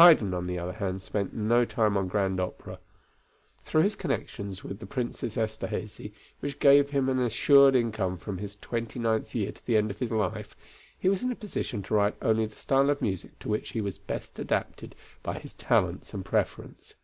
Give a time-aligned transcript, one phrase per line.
[0.00, 2.78] Haydn, on the other hand, spent no time on grand opera.
[3.60, 8.56] Through his connection with the Princes Esterhazy, which gave him an assured income from his
[8.56, 10.56] twenty ninth year to the end of his life,
[10.98, 13.82] he was in a position to write only the style of music to which he
[13.82, 16.94] was best adapted by his talents and preference.